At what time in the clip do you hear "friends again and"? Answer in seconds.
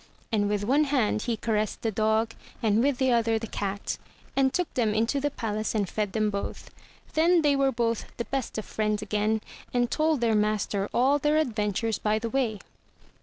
8.65-9.91